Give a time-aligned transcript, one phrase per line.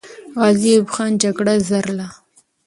[0.39, 2.07] غازي ایوب خان جګړه ځارله.